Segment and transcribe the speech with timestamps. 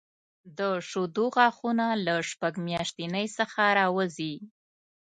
[0.57, 0.59] د
[0.89, 4.35] شېدو غاښونه له شپږ میاشتنۍ څخه راوځي.